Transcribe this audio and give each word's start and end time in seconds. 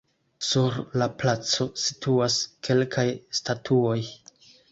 Sur 0.45 0.77
la 1.01 1.07
placo 1.23 1.67
situas 1.83 2.39
kelkaj 2.67 3.05
statuoj. 3.41 3.97